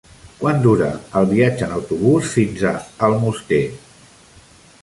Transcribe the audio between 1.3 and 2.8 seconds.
viatge en autobús fins a